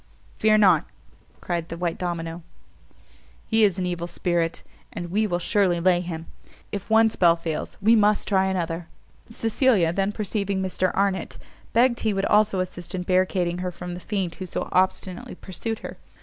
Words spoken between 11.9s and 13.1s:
he would also assist in